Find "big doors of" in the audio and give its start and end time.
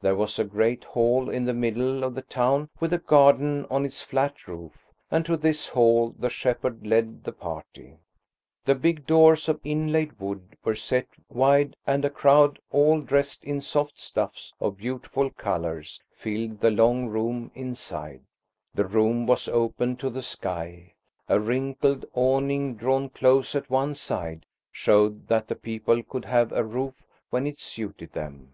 8.80-9.60